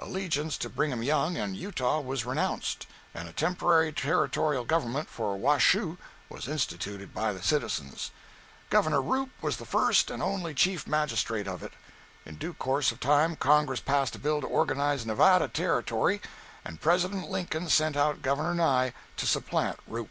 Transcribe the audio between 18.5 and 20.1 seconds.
Nye to supplant Roop.